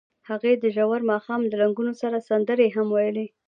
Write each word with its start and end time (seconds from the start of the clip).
هغوی 0.29 0.53
د 0.59 0.65
ژور 0.75 0.99
ماښام 1.11 1.41
له 1.49 1.55
رنګونو 1.61 1.93
سره 2.01 2.25
سندرې 2.29 2.67
هم 2.75 2.87
ویلې. 2.95 3.25